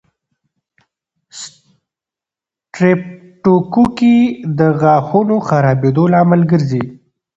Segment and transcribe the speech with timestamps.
[1.39, 4.17] سټریپټوکوکي
[4.57, 6.83] د غاښونو خرابېدو لامل ګرځي.